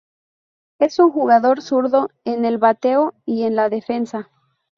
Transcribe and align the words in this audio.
Es 0.79 0.97
un 0.97 1.11
jugador 1.11 1.61
zurdo 1.61 2.09
en 2.25 2.43
el 2.43 2.57
bateo 2.57 3.13
y 3.23 3.43
en 3.43 3.55
la 3.55 3.69
defensa. 3.69 4.31